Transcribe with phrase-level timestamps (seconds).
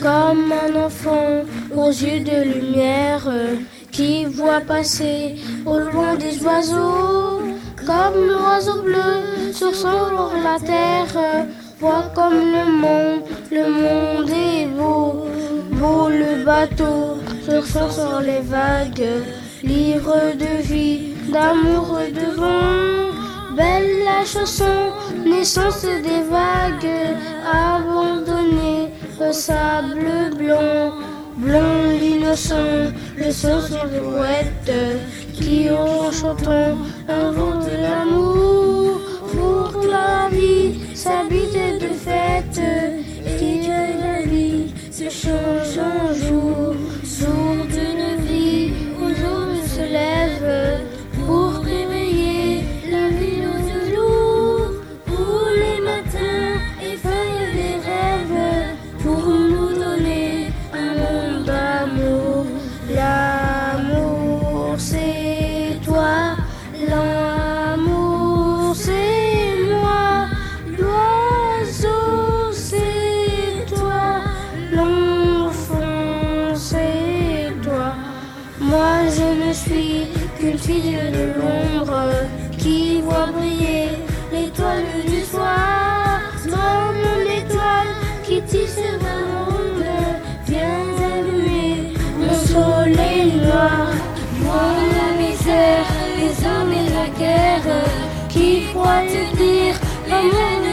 [0.00, 3.28] Comme un enfant aux yeux de lumière
[3.90, 5.36] qui voit passer
[5.66, 7.42] au loin des oiseaux,
[7.86, 9.88] comme l'oiseau bleu sur son
[10.44, 11.46] la terre,
[11.80, 15.26] voit comme le monde, le monde est beau,
[15.72, 17.18] beau le bateau
[17.48, 19.08] sur sur les vagues,
[19.62, 22.67] livre de vie, d'amour et de vent,
[24.18, 24.92] la chanson,
[25.24, 27.16] naissance des vagues,
[27.46, 30.92] abandonnée au sable blond,
[31.36, 34.76] blond l'innocent, le son sur les poètes
[35.34, 36.76] qui en chantant
[37.08, 39.00] inventent l'amour
[39.32, 42.60] pour la vie, s'habite de fête,
[43.38, 46.74] qui la vie se change en jour,
[47.04, 50.97] jour d'une vie où jour se lève
[79.10, 80.06] je ne suis
[80.38, 82.12] qu'une fille de l'ombre
[82.58, 83.88] qui voit briller
[84.32, 86.20] l'étoile du soir.
[86.44, 89.84] Dans mon étoile qui tisse ma monde,
[90.46, 93.92] viens allumer mon soleil noir.
[94.42, 95.86] Moi la misère,
[96.18, 97.84] les hommes et la guerre,
[98.28, 99.74] qui croient te dire
[100.08, 100.67] l'amour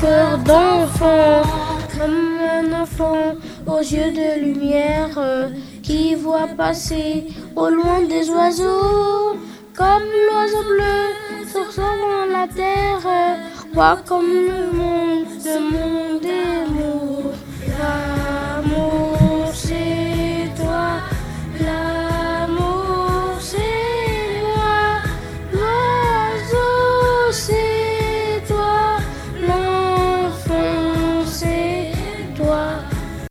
[0.00, 1.42] cœur d'enfant.
[1.98, 3.34] Comme un enfant
[3.66, 5.18] aux yeux de lumière,
[5.82, 9.36] qui voit passer au loin des oiseaux.
[9.74, 11.82] Comme l'oiseau bleu sur son
[12.32, 13.38] la terre,
[13.72, 15.85] voit comme le monde, le monde